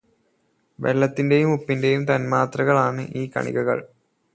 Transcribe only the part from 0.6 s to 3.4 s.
വെള്ളത്തിന്റെയും ഉപ്പിന്റെയും തൻമാത്രകൾ ആണ് ഈ